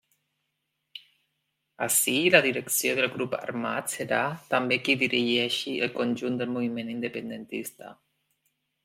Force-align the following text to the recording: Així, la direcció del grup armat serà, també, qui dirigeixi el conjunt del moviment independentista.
Així, 1.87 2.13
la 2.35 2.41
direcció 2.45 2.95
del 2.99 3.09
grup 3.17 3.35
armat 3.41 3.93
serà, 3.97 4.21
també, 4.55 4.79
qui 4.87 4.97
dirigeixi 5.03 5.75
el 5.89 5.93
conjunt 5.99 6.41
del 6.41 6.51
moviment 6.57 6.91
independentista. 6.99 7.93